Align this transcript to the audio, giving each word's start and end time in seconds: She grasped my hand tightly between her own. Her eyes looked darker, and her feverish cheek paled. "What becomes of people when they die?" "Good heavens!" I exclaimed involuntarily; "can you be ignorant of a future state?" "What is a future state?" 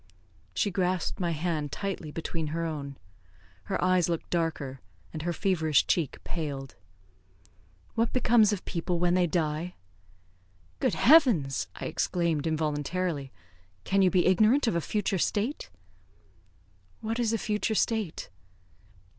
She 0.55 0.71
grasped 0.71 1.19
my 1.19 1.29
hand 1.29 1.71
tightly 1.71 2.09
between 2.09 2.47
her 2.47 2.65
own. 2.65 2.97
Her 3.65 3.79
eyes 3.83 4.09
looked 4.09 4.31
darker, 4.31 4.81
and 5.13 5.21
her 5.21 5.31
feverish 5.31 5.85
cheek 5.85 6.17
paled. 6.23 6.73
"What 7.93 8.11
becomes 8.11 8.51
of 8.51 8.65
people 8.65 8.97
when 8.97 9.13
they 9.13 9.27
die?" 9.27 9.75
"Good 10.79 10.95
heavens!" 10.95 11.67
I 11.75 11.85
exclaimed 11.85 12.47
involuntarily; 12.47 13.31
"can 13.83 14.01
you 14.01 14.09
be 14.09 14.25
ignorant 14.25 14.65
of 14.65 14.75
a 14.75 14.81
future 14.81 15.19
state?" 15.19 15.69
"What 17.01 17.19
is 17.19 17.31
a 17.31 17.37
future 17.37 17.75
state?" 17.75 18.31